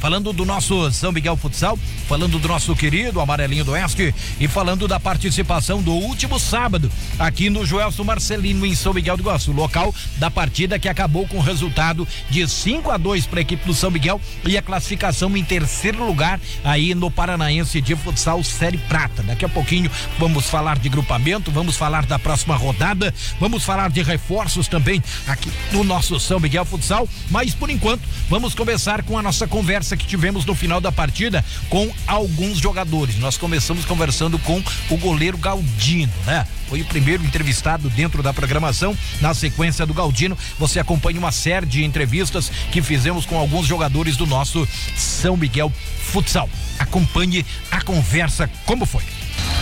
[0.00, 1.78] falando do nosso São Miguel Futsal,
[2.08, 7.50] falando do nosso querido Amarelinho do Oeste e falando da participação do último sábado aqui
[7.50, 11.42] no Joelson Marcelino em São Miguel do Iguaçu, local da partida que acabou com o
[11.42, 15.44] resultado de 5 a 2 para a equipe do São Miguel e a classificação em
[15.44, 19.22] terceiro lugar aí no Paranaense de Futsal Série Prata.
[19.22, 24.02] Daqui a pouquinho vamos falar de grupamento, vamos falar da próxima rodada, vamos falar de
[24.02, 29.22] reforços também aqui no nosso São Miguel Futsal, mas por enquanto vamos começar com a
[29.22, 33.18] nossa conversa que tivemos no final da partida com alguns jogadores.
[33.18, 36.46] Nós começamos conversando com o goleiro Galdino, né?
[36.68, 38.96] Foi o primeiro entrevistado dentro da programação.
[39.20, 44.16] Na sequência do Galdino, você acompanha uma série de entrevistas que fizemos com alguns jogadores
[44.16, 45.72] do nosso São Miguel
[46.12, 46.48] Futsal.
[46.78, 49.02] Acompanhe a conversa como foi.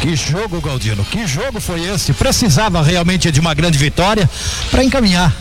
[0.01, 2.13] Que jogo, Galdino, que jogo foi esse?
[2.13, 4.29] Precisava realmente de uma grande vitória
[4.71, 5.35] para encaminhar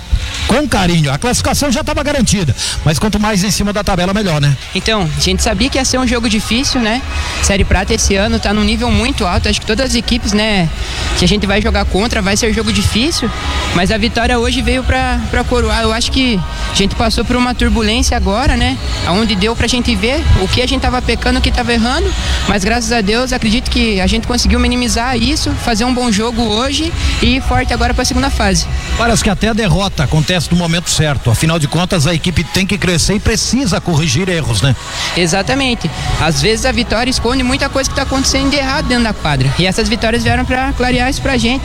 [0.47, 1.11] com carinho.
[1.11, 4.55] A classificação já estava garantida, mas quanto mais em cima da tabela, melhor, né?
[4.73, 7.01] Então, a gente sabia que ia ser um jogo difícil, né?
[7.43, 9.49] Série Prata esse ano está num nível muito alto.
[9.49, 10.69] Acho que todas as equipes, né,
[11.17, 13.29] que a gente vai jogar contra, vai ser jogo difícil.
[13.75, 15.81] Mas a vitória hoje veio para coroar.
[15.81, 16.39] Eu acho que
[16.71, 18.77] a gente passou por uma turbulência agora, né?
[19.09, 21.73] Onde deu para a gente ver o que a gente estava pecando, o que estava
[21.73, 22.11] errando.
[22.47, 26.41] Mas graças a Deus, acredito que a gente conseguiu minimizar isso, fazer um bom jogo
[26.41, 28.67] hoje e ir forte agora para a segunda fase.
[28.97, 31.31] Parece que até a derrota acontece no momento certo.
[31.31, 34.75] Afinal de contas, a equipe tem que crescer e precisa corrigir erros, né?
[35.15, 35.89] Exatamente.
[36.21, 39.51] Às vezes a vitória esconde muita coisa que está acontecendo de errado dentro da quadra.
[39.57, 41.63] E essas vitórias vieram para clarear isso pra gente.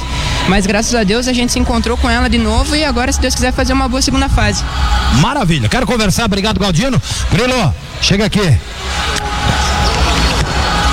[0.49, 3.21] Mas graças a Deus a gente se encontrou com ela de novo e agora, se
[3.21, 4.65] Deus quiser, fazer uma boa segunda fase.
[5.21, 5.69] Maravilha.
[5.69, 6.25] Quero conversar.
[6.25, 7.01] Obrigado, Galdino.
[7.31, 8.59] Grilo, chega aqui.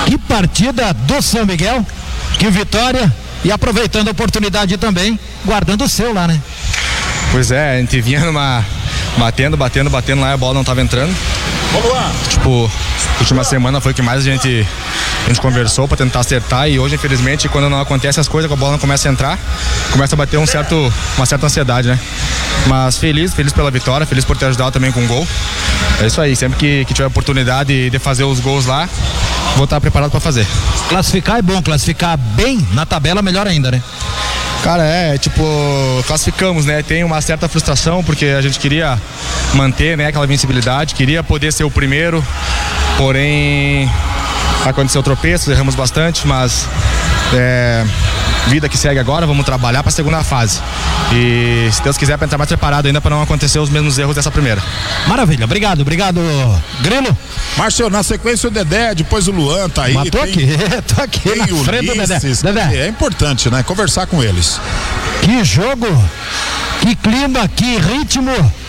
[0.06, 1.84] Que partida do São Miguel.
[2.38, 3.12] Que vitória.
[3.44, 6.40] E aproveitando a oportunidade também, guardando o seu lá, né?
[7.32, 8.64] Pois é, a gente vinha numa.
[9.16, 11.14] batendo, batendo, batendo lá e a bola não tava entrando.
[11.72, 12.10] Vamos lá!
[12.28, 12.70] Tipo,
[13.20, 14.66] última semana foi que mais a gente,
[15.24, 18.56] a gente conversou para tentar acertar e hoje, infelizmente, quando não acontece as coisas, a
[18.56, 19.38] bola não começa a entrar,
[19.92, 21.98] começa a bater um certo, uma certa ansiedade, né?
[22.66, 25.26] Mas feliz, feliz pela vitória, feliz por ter ajudado também com o gol.
[26.00, 28.88] É isso aí, sempre que, que tiver oportunidade de fazer os gols lá,
[29.56, 30.46] vou estar preparado para fazer.
[30.88, 33.82] Classificar é bom, classificar bem na tabela melhor ainda, né?
[34.62, 35.42] Cara, é, tipo,
[36.06, 36.82] classificamos, né?
[36.82, 39.00] Tem uma certa frustração porque a gente queria
[39.54, 42.24] manter, né, aquela vencibilidade, queria poder ser o primeiro,
[42.96, 43.90] porém
[44.64, 46.68] aconteceu tropeços, erramos bastante, mas
[47.34, 47.84] é,
[48.48, 50.60] vida que segue agora, vamos trabalhar para a segunda fase.
[51.12, 54.14] E se Deus quiser, para entrar mais preparado ainda para não acontecer os mesmos erros
[54.14, 54.62] dessa primeira.
[55.06, 56.20] Maravilha, obrigado, obrigado,
[56.80, 57.16] Grilo.
[57.56, 59.94] Márcio, na sequência o Dedé, depois o Luan tá aí.
[59.94, 60.46] Mas tô tem, aqui,
[60.94, 62.14] tô aqui tem na frente do Dedé.
[62.14, 62.76] Ulisses, Dedé.
[62.76, 63.62] É importante, né?
[63.62, 64.60] Conversar com eles.
[65.22, 65.86] Que jogo,
[66.80, 68.59] que clima, que ritmo.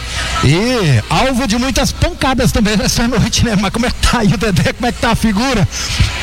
[0.44, 3.56] E alvo de muitas pancadas também nessa noite, né?
[3.60, 4.74] Mas como é que tá aí o Dedé?
[4.74, 5.68] Como é que tá a figura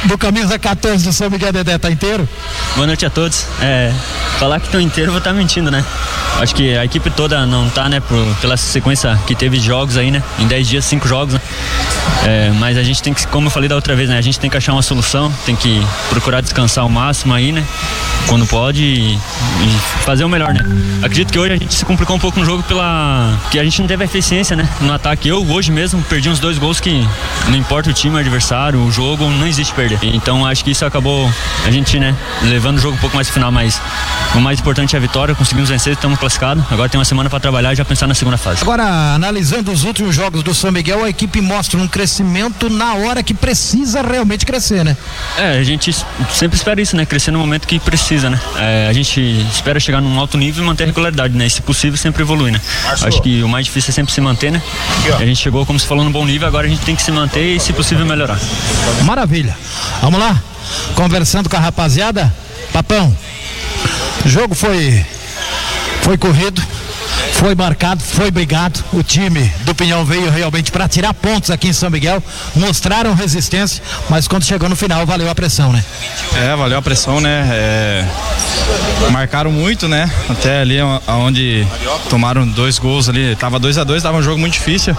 [0.04, 1.76] do camisa 14 do São Miguel Dedé?
[1.78, 2.28] Tá inteiro?
[2.74, 3.46] Boa noite a todos.
[3.60, 3.92] É,
[4.38, 5.84] falar que estou inteiro vou estar mentindo, né?
[6.40, 8.00] Acho que a equipe toda não tá, né?
[8.00, 10.22] Por, pela sequência que teve de jogos aí, né?
[10.38, 11.40] Em 10 dias, 5 jogos, né?
[12.24, 14.18] É, mas a gente tem que, como eu falei da outra vez, né?
[14.18, 17.64] A gente tem que achar uma solução, tem que procurar descansar ao máximo aí, né?
[18.28, 20.60] Quando pode e, e fazer o melhor, né?
[21.02, 23.38] Acredito que hoje a gente se complicou um pouco no jogo pela.
[23.50, 24.68] que a gente não teve eficiência, né?
[24.80, 25.28] No ataque.
[25.28, 27.06] Eu hoje mesmo perdi uns dois gols que
[27.48, 29.87] não importa o time, o adversário, o jogo, não existe perder.
[30.02, 31.30] Então acho que isso acabou
[31.64, 33.80] a gente, né, levando o jogo um pouco mais pro final, mas
[34.34, 36.64] o mais importante é a vitória, conseguimos vencer, estamos classificados.
[36.70, 38.62] Agora tem uma semana para trabalhar e já pensar na segunda fase.
[38.62, 38.84] Agora,
[39.14, 43.34] analisando os últimos jogos do São Miguel, a equipe mostra um crescimento na hora que
[43.34, 44.96] precisa realmente crescer, né?
[45.36, 45.94] É, a gente
[46.32, 47.06] sempre espera isso, né?
[47.06, 48.40] Crescer no momento que precisa, né?
[48.56, 49.20] É, a gente
[49.52, 51.46] espera chegar num alto nível e manter a regularidade, né?
[51.46, 52.60] E se possível, sempre evoluir, né?
[53.02, 54.62] Acho que o mais difícil é sempre se manter, né?
[55.18, 57.10] A gente chegou, como se falou, num bom nível, agora a gente tem que se
[57.10, 58.38] manter e, se possível, melhorar.
[59.04, 59.56] Maravilha.
[60.02, 60.40] Vamos lá?
[60.94, 62.32] Conversando com a rapaziada.
[62.72, 63.16] Papão,
[64.24, 65.04] o jogo foi
[66.02, 66.62] foi corrido,
[67.38, 68.84] foi marcado, foi brigado.
[68.92, 72.20] O time do Pinhão veio realmente para tirar pontos aqui em São Miguel,
[72.56, 73.80] mostraram resistência,
[74.10, 75.84] mas quando chegou no final valeu a pressão, né?
[76.34, 77.48] É, valeu a pressão, né?
[77.52, 78.04] É,
[79.12, 80.10] marcaram muito, né?
[80.28, 81.64] Até ali onde
[82.10, 84.96] tomaram dois gols ali, tava 2 a 2 tava um jogo muito difícil.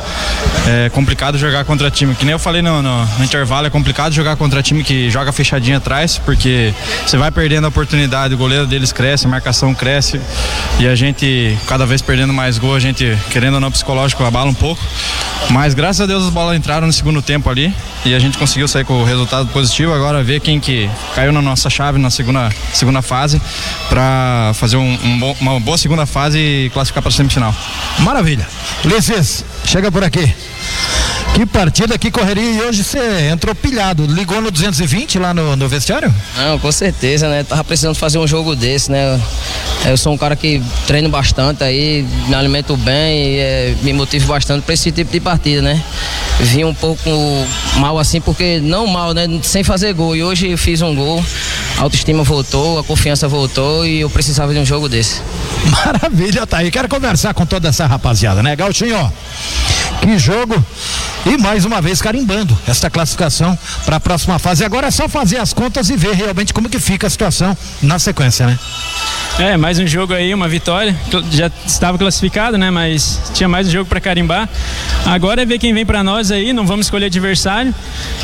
[0.66, 2.16] É complicado jogar contra time.
[2.16, 5.34] Que nem eu falei no, no, no intervalo, é complicado jogar contra time que joga
[5.34, 6.74] fechadinho atrás, porque
[7.06, 10.22] você vai perdendo a oportunidade, o goleiro deles cresce, a marcação cresce
[10.80, 14.50] e a gente, cada vez perdendo mais gol, a gente, querendo ou não, psicológico abala
[14.50, 14.82] um pouco.
[15.50, 17.74] Mas graças a Deus as bolas entraram no segundo tempo ali
[18.06, 19.94] e a gente conseguiu sair com o resultado positivo.
[19.94, 23.42] Agora ver quem que caiu na nossa chave na segunda, segunda fase
[23.88, 27.56] para fazer um, um bom, uma boa segunda fase e classificar para a semifinal.
[28.00, 28.48] Maravilha.
[28.86, 30.34] Ulisses, chega por aqui.
[31.34, 32.52] Que partida, que correria.
[32.52, 34.06] E hoje você entrou pilhado.
[34.06, 36.14] Ligou no 220 lá no, no vestiário?
[36.36, 37.44] Não, com certeza, né?
[37.44, 39.20] Tava precisando fazer um jogo desse, né?
[39.86, 44.28] Eu sou um cara que treino bastante aí, me alimento bem e é, me motivo
[44.28, 45.82] bastante para esse tipo de partida, né?
[46.42, 47.10] Vim um pouco
[47.78, 49.26] mal assim, porque não mal, né?
[49.42, 50.16] Sem fazer gol.
[50.16, 51.24] E hoje eu fiz um gol,
[51.78, 55.22] a autoestima voltou, a confiança voltou e eu precisava de um jogo desse.
[55.86, 56.70] Maravilha, tá aí.
[56.70, 59.12] Quero conversar com toda essa rapaziada, né, Gauchinho?
[60.02, 60.64] Que jogo!
[61.26, 64.64] E mais uma vez carimbando esta classificação para a próxima fase.
[64.64, 68.00] Agora é só fazer as contas e ver realmente como que fica a situação na
[68.00, 68.58] sequência, né?
[69.38, 70.96] É, mais um jogo aí, uma vitória.
[71.32, 72.72] Já estava classificado, né?
[72.72, 74.50] Mas tinha mais um jogo para carimbar.
[75.06, 77.74] Agora é ver quem vem para nós aí, não vamos escolher adversário.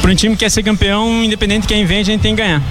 [0.01, 2.41] Para um time que quer ser campeão, independente de quem vem, a gente tem que
[2.41, 2.61] ganhar.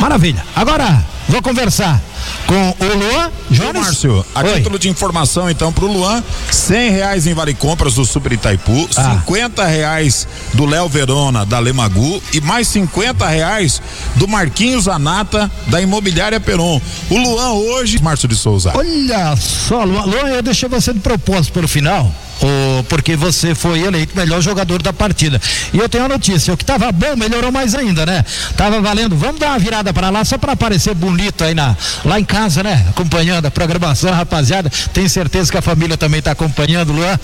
[0.00, 0.44] Maravilha.
[0.54, 2.00] Agora, vou conversar
[2.46, 3.82] com o Luan Jones.
[3.82, 4.54] Márcio, a Oi.
[4.54, 8.88] título de informação então para o Luan, cem reais em vale compras do Super Itaipu,
[8.96, 9.20] ah.
[9.26, 13.80] 50 reais do Léo Verona da Lemagu e mais 50 reais
[14.16, 16.80] do Marquinhos Anata da Imobiliária Peron.
[17.10, 18.72] O Luan hoje, Márcio de Souza.
[18.74, 22.10] Olha só, Luan, Luan eu deixei você de propósito para o final
[22.42, 25.40] o, porque você foi eleito melhor jogador da partida.
[25.72, 28.24] E eu tenho a notícia, o que estava bom melhorou mais ainda, né?
[28.56, 29.16] Tava valendo.
[29.16, 32.62] Vamos dar uma virada para lá só para aparecer bonito aí na lá em casa,
[32.62, 32.86] né?
[32.90, 34.70] Acompanhando a programação, rapaziada.
[34.92, 37.18] Tenho certeza que a família também está acompanhando, Luan.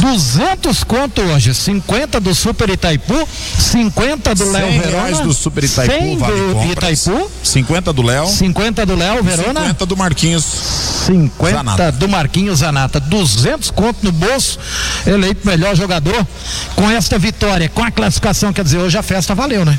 [0.00, 5.22] 200 conto hoje, 50 do Super Itaipu, 50 do Léo Verona.
[5.22, 9.60] do Super Itaipu, 100 vale do compras, Itaipu, 50 do Léo, 50 do Léo Verona,
[9.60, 10.44] 50 do Marquinhos
[11.06, 11.92] 50 Zanata.
[11.92, 14.58] do Marquinhos Zanata, 200 conto no bolso,
[15.06, 16.26] eleito melhor jogador.
[16.76, 19.78] Com esta vitória, com a classificação, quer dizer, hoje a festa valeu, né?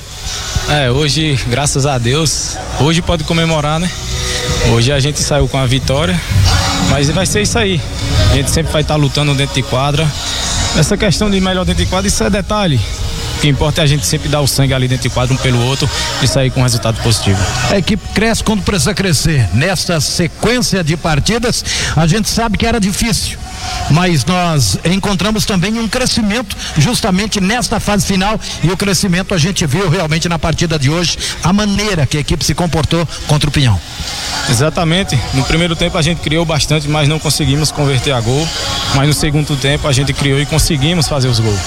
[0.70, 3.90] É, hoje, graças a Deus, hoje pode comemorar, né?
[4.74, 6.20] Hoje a gente saiu com a vitória,
[6.90, 7.81] mas vai ser isso aí.
[8.31, 10.08] A gente sempre vai estar lutando dentro de quadra.
[10.78, 12.80] Essa questão de melhor dentro de quadra, isso é detalhe.
[13.44, 15.62] Que importa é a gente sempre dar o sangue ali dentro de quadro um pelo
[15.66, 15.90] outro
[16.22, 17.38] e sair com um resultado positivo.
[17.69, 19.50] A equipe cresce quando precisa crescer.
[19.54, 21.62] Nesta sequência de partidas,
[21.94, 23.38] a gente sabe que era difícil
[23.89, 29.65] mas nós encontramos também um crescimento justamente nesta fase final e o crescimento a gente
[29.65, 33.51] viu realmente na partida de hoje, a maneira que a equipe se comportou contra o
[33.51, 33.80] Pinhão.
[34.50, 35.18] Exatamente.
[35.33, 38.48] No primeiro tempo a gente criou bastante, mas não conseguimos converter a gol.
[38.95, 41.60] Mas no segundo tempo a gente criou e conseguimos fazer os gols.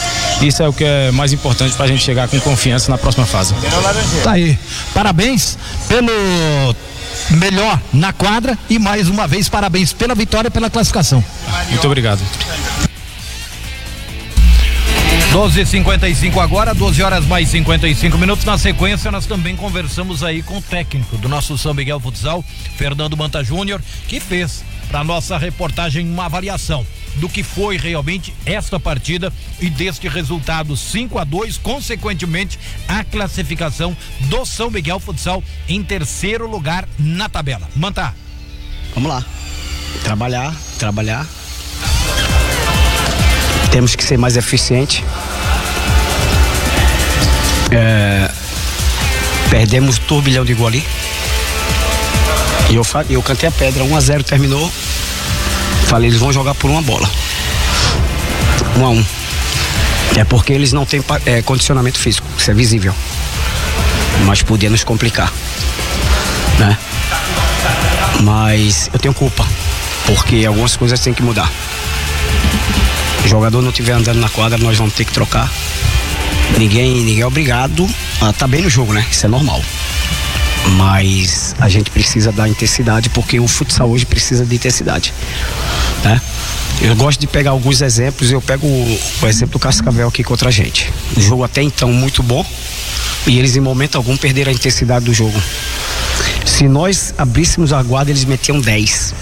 [0.43, 3.26] Isso é o que é mais importante para a gente chegar com confiança na próxima
[3.26, 3.54] fase.
[4.22, 4.58] Tá aí.
[4.93, 5.58] Parabéns
[5.88, 6.75] pelo
[7.31, 11.25] melhor na quadra e mais uma vez parabéns pela vitória e pela classificação.
[11.69, 12.20] Muito obrigado.
[15.32, 18.44] 12:55 agora, 12 horas mais 55 minutos.
[18.44, 22.44] Na sequência, nós também conversamos aí com o técnico do nosso São Miguel Futsal,
[22.76, 28.78] Fernando Manta Júnior, que fez para nossa reportagem uma avaliação do que foi realmente esta
[28.78, 35.82] partida e deste resultado 5 a 2 consequentemente a classificação do São Miguel Futsal em
[35.82, 37.68] terceiro lugar na tabela.
[37.74, 38.14] Manta.
[38.94, 39.24] Vamos lá.
[40.02, 41.26] Trabalhar, trabalhar.
[43.70, 45.04] Temos que ser mais eficiente.
[47.70, 48.30] É,
[49.50, 50.84] perdemos turbilhão de gol ali.
[52.70, 54.72] E eu, eu cantei a pedra, 1 a 0 terminou.
[55.86, 57.08] Falei, eles vão jogar por uma bola.
[58.76, 59.04] Um a um.
[60.16, 62.92] É porque eles não têm é, condicionamento físico, isso é visível.
[64.24, 65.32] Mas podia nos complicar.
[66.58, 66.76] Né?
[68.22, 69.46] Mas eu tenho culpa.
[70.06, 71.50] Porque algumas coisas têm que mudar.
[73.24, 75.48] O jogador não estiver andando na quadra, nós vamos ter que trocar.
[76.58, 77.84] Ninguém, ninguém é obrigado
[78.20, 79.06] a estar tá bem no jogo, né?
[79.10, 79.62] Isso é normal
[80.72, 85.14] mas a gente precisa da intensidade porque o futsal hoje precisa de intensidade?
[86.80, 90.48] Eu gosto de pegar alguns exemplos, eu pego o, o exemplo do Cascavel aqui contra
[90.48, 90.92] a gente.
[91.16, 92.44] Um jogo até então muito bom
[93.26, 95.40] e eles em momento algum perderam a intensidade do jogo.
[96.44, 99.14] Se nós abríssemos a guarda, eles metiam 10.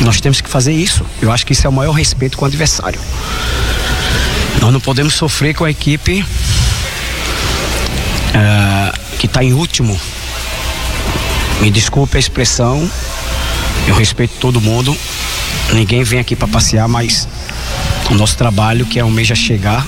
[0.00, 1.04] Nós temos que fazer isso.
[1.20, 3.00] Eu acho que isso é o maior respeito com o adversário.
[4.60, 6.24] Nós não podemos sofrer com a equipe.
[8.34, 9.98] Uh, que está em último.
[11.60, 12.90] Me desculpe a expressão,
[13.86, 14.96] eu respeito todo mundo.
[15.72, 17.28] Ninguém vem aqui para passear, mas
[18.10, 19.86] o nosso trabalho, que é almeja chegar,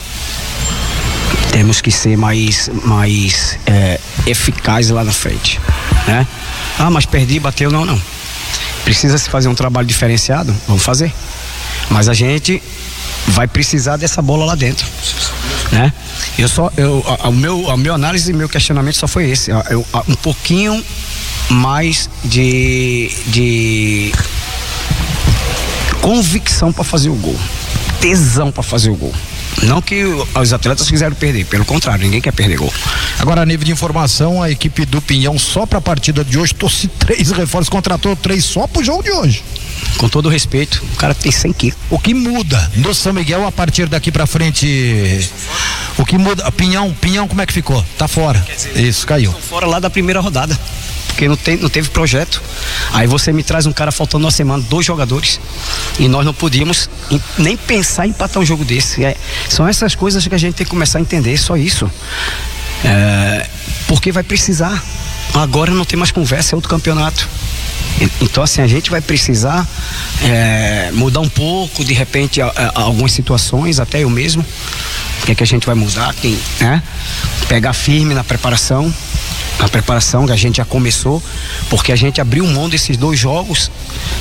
[1.53, 5.61] temos que ser mais, mais é, eficazes lá na frente,
[6.07, 6.27] né?
[6.79, 8.01] Ah, mas perdi, bateu, não, não.
[8.85, 11.13] Precisa se fazer um trabalho diferenciado, vamos fazer.
[11.91, 12.63] Mas a gente
[13.29, 14.87] vai precisar dessa bola lá dentro,
[15.73, 15.93] né?
[16.39, 19.51] Eu só, eu, a, a, meu, a meu análise e meu questionamento só foi esse,
[19.51, 20.85] eu, um pouquinho
[21.49, 24.13] mais de, de
[26.07, 27.35] convicção para fazer o gol,
[28.01, 29.13] tesão para fazer o gol.
[29.65, 32.73] Não que os atletas quiseram perder, pelo contrário, ninguém quer perder gol.
[33.19, 36.55] Agora, a nível de informação, a equipe do Pinhão só para a partida de hoje
[36.55, 39.43] trouxe três reforços, contratou três só pro jogo de hoje.
[39.99, 41.79] Com todo respeito, o cara tem 100 quilos.
[41.91, 45.29] O que muda no São Miguel a partir daqui para frente?
[45.99, 46.53] O que muda?
[46.53, 47.85] Pinhão, Pinhão, como é que ficou?
[47.99, 48.47] Tá fora.
[48.77, 49.33] Isso, caiu.
[49.33, 50.57] Fora lá da primeira rodada.
[51.17, 52.43] Porque não, tem, não teve projeto.
[52.93, 55.41] Aí você me traz um cara faltando uma semana, dois jogadores.
[55.99, 59.03] E nós não podíamos em- nem pensar em empatar um jogo desse.
[59.03, 59.17] É,
[59.49, 61.91] são essas coisas que a gente tem que começar a entender, só isso.
[62.85, 63.47] É,
[63.89, 64.83] porque vai precisar.
[65.33, 67.27] Agora não tem mais conversa, é outro campeonato.
[68.21, 69.67] Então, assim, a gente vai precisar
[70.23, 74.45] é, mudar um pouco, de repente, a- a- algumas situações, até eu mesmo.
[75.23, 76.13] O que é que a gente vai mudar?
[76.15, 76.83] Quem, né?
[77.49, 78.93] Pegar firme na preparação,
[79.59, 81.23] na preparação que a gente já começou,
[81.71, 83.71] porque a gente abriu mão desses dois jogos,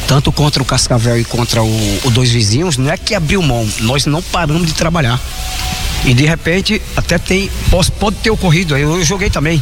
[0.07, 3.67] tanto contra o Cascavel e contra o, o Dois Vizinhos, não é que abriu mão,
[3.81, 5.19] nós não paramos de trabalhar.
[6.05, 9.61] E de repente, até tem, pode, pode ter ocorrido, eu, eu joguei também.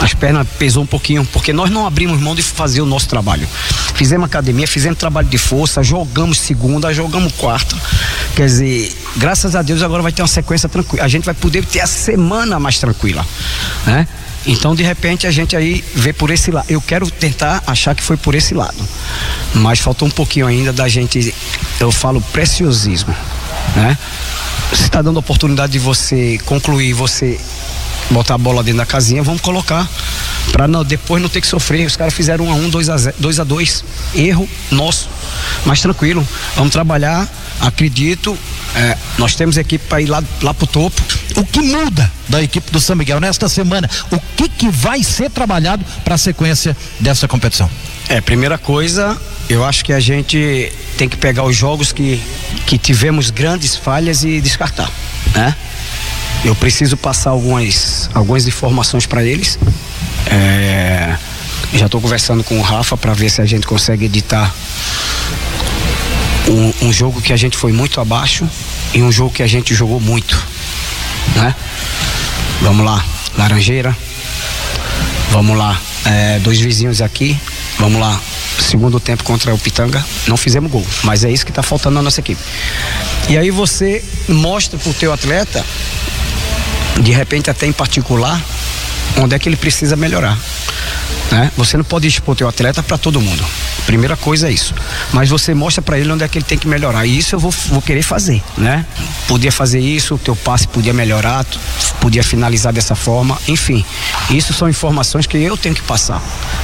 [0.00, 3.46] As pernas pesou um pouquinho, porque nós não abrimos mão de fazer o nosso trabalho.
[3.94, 7.76] Fizemos academia, fizemos trabalho de força, jogamos segunda, jogamos quarta.
[8.34, 11.04] Quer dizer, graças a Deus agora vai ter uma sequência tranquila.
[11.04, 13.24] A gente vai poder ter a semana mais tranquila,
[13.86, 14.08] né?
[14.46, 16.66] Então, de repente, a gente aí vê por esse lado.
[16.68, 18.76] Eu quero tentar achar que foi por esse lado.
[19.54, 21.34] Mas faltou um pouquinho ainda da gente,
[21.80, 23.14] eu falo preciosismo,
[23.74, 23.96] né?
[24.70, 27.38] Você está dando a oportunidade de você concluir, você
[28.10, 29.88] botar a bola dentro da casinha, vamos colocar
[30.52, 31.86] para depois não ter que sofrer.
[31.86, 33.84] Os caras fizeram um a um, dois a, zero, dois a dois.
[34.14, 35.08] Erro nosso,
[35.64, 36.26] mas tranquilo.
[36.56, 37.28] Vamos trabalhar.
[37.60, 38.36] Acredito,
[38.74, 41.00] é, nós temos equipe para ir lá, lá pro topo.
[41.36, 43.88] O que muda da equipe do São Miguel nesta semana?
[44.10, 47.68] O que que vai ser trabalhado para a sequência dessa competição?
[48.08, 52.22] É, primeira coisa, eu acho que a gente tem que pegar os jogos que,
[52.66, 54.90] que tivemos grandes falhas e descartar,
[55.34, 55.54] né?
[56.44, 59.58] Eu preciso passar algumas, algumas informações para eles.
[60.26, 61.16] É,
[61.74, 64.54] já estou conversando com o Rafa para ver se a gente consegue editar
[66.48, 68.48] um, um jogo que a gente foi muito abaixo
[68.92, 70.40] e um jogo que a gente jogou muito,
[71.36, 71.54] né?
[72.62, 73.04] Vamos lá,
[73.36, 73.96] Laranjeira.
[75.30, 77.38] Vamos lá, é, dois vizinhos aqui.
[77.78, 78.20] Vamos lá,
[78.60, 80.04] segundo tempo contra o Pitanga.
[80.28, 82.40] Não fizemos gol, mas é isso que está faltando na nossa equipe.
[83.28, 85.64] E aí você mostra pro teu atleta,
[87.00, 88.40] de repente até em particular,
[89.20, 90.38] onde é que ele precisa melhorar.
[91.30, 91.50] Né?
[91.56, 93.44] Você não pode expor teu atleta para todo mundo.
[93.86, 94.74] Primeira coisa é isso.
[95.12, 97.06] Mas você mostra para ele onde é que ele tem que melhorar.
[97.06, 98.84] E isso eu vou, vou querer fazer, né?
[99.26, 101.44] Podia fazer isso, teu passe podia melhorar,
[102.00, 103.84] podia finalizar dessa forma, enfim.
[104.30, 106.22] Isso são informações que eu tenho que passar,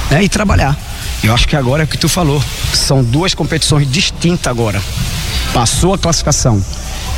[0.09, 0.23] né?
[0.23, 0.77] E trabalhar.
[1.23, 2.43] Eu acho que agora é o que tu falou.
[2.73, 4.81] São duas competições distintas agora.
[5.53, 6.63] Passou a classificação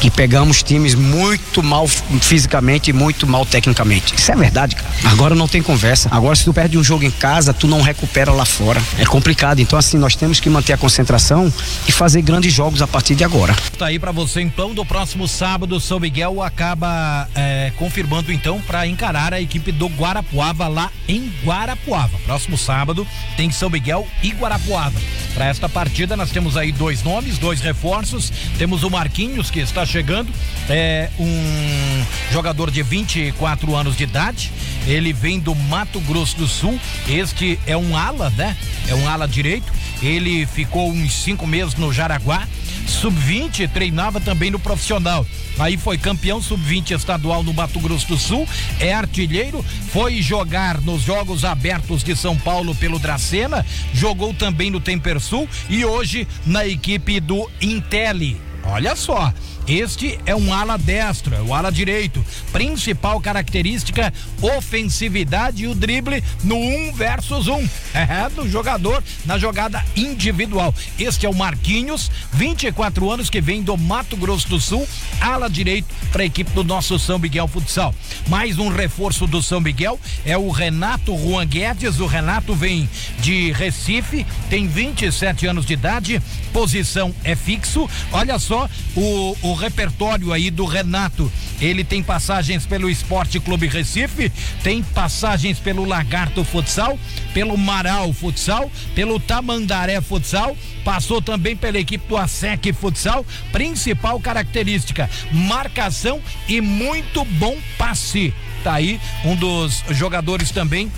[0.01, 4.15] que pegamos times muito mal fisicamente e muito mal tecnicamente.
[4.15, 4.89] Isso é verdade, cara.
[5.05, 6.09] Agora não tem conversa.
[6.11, 8.81] Agora, se tu perde um jogo em casa, tu não recupera lá fora.
[8.97, 9.59] É complicado.
[9.59, 11.51] Então, assim, nós temos que manter a concentração
[11.87, 13.55] e fazer grandes jogos a partir de agora.
[13.77, 18.85] Tá aí pra você então, do próximo sábado, São Miguel acaba é, confirmando então pra
[18.87, 22.17] encarar a equipe do Guarapuava lá em Guarapuava.
[22.25, 24.99] Próximo sábado tem São Miguel e Guarapuava.
[25.33, 28.31] Para esta partida nós temos aí dois nomes, dois reforços.
[28.57, 30.31] Temos o Marquinhos que está chegando,
[30.69, 34.51] é um jogador de 24 anos de idade.
[34.85, 36.79] Ele vem do Mato Grosso do Sul.
[37.07, 38.55] Este é um ala, né?
[38.87, 39.71] É um ala direito.
[40.01, 42.47] Ele ficou uns cinco meses no Jaraguá.
[42.87, 45.25] Sub-20 treinava também no profissional.
[45.57, 48.47] Aí foi campeão sub-20 estadual no Mato Grosso do Sul,
[48.79, 54.79] é artilheiro, foi jogar nos Jogos Abertos de São Paulo pelo Dracena, jogou também no
[54.79, 58.41] Tempersul e hoje na equipe do Intelli.
[58.65, 59.33] Olha só,
[59.67, 62.23] este é um ala destro, é o ala direito.
[62.51, 67.67] Principal característica, ofensividade e o drible no um versus um.
[67.93, 70.73] É, do jogador na jogada individual.
[70.97, 74.87] Este é o Marquinhos, 24 anos, que vem do Mato Grosso do Sul,
[75.21, 77.93] ala direito para a equipe do nosso São Miguel Futsal.
[78.27, 81.99] Mais um reforço do São Miguel é o Renato Juan Guedes.
[81.99, 82.89] O Renato vem
[83.19, 87.89] de Recife, tem 27 anos de idade, posição é fixo.
[88.11, 91.31] Olha só o, repertório aí do Renato.
[91.61, 94.31] Ele tem passagens pelo Esporte Clube Recife,
[94.63, 96.99] tem passagens pelo Lagarto Futsal,
[97.33, 103.25] pelo Marau Futsal, pelo Tamandaré Futsal, passou também pela equipe do ASEC Futsal.
[103.51, 108.33] Principal característica: marcação e muito bom passe.
[108.63, 110.89] Tá aí um dos jogadores também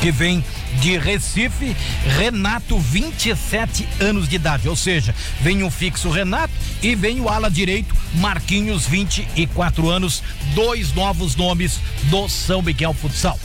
[0.00, 0.42] que vem
[0.80, 1.76] de Recife,
[2.16, 4.68] Renato, 27 anos de idade.
[4.68, 6.52] Ou seja, vem o fixo Renato
[6.82, 10.22] e vem o ala direito Marquinhos, 24 anos.
[10.54, 13.38] Dois novos nomes do São Miguel Futsal.